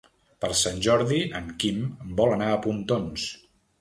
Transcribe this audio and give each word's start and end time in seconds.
Per 0.43 0.49
Sant 0.61 0.79
Jordi 0.87 1.19
en 1.41 1.51
Quim 1.65 1.85
vol 2.21 2.35
anar 2.39 2.49
a 2.55 2.59
Pontons. 2.65 3.29